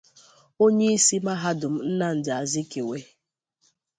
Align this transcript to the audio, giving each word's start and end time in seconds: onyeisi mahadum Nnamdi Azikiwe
onyeisi 0.63 1.15
mahadum 1.25 1.75
Nnamdi 1.89 2.29
Azikiwe 2.41 2.97